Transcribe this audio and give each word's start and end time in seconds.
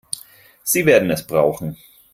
Sie 0.63 0.87
werden 0.87 1.11
es 1.11 1.27
brauchen. 1.27 1.77